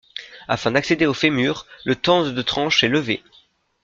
Afin 0.47 0.71
d'accéder 0.71 1.05
au 1.05 1.13
fémur, 1.13 1.67
le 1.85 1.95
tende 1.95 2.33
de 2.33 2.41
tranche 2.41 2.83
est 2.83 2.87
levé. 2.87 3.21